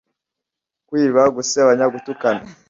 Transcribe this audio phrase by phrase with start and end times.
[0.87, 2.43] kwiba, gusebanya, gutukana